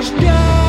Каждый 0.00 0.59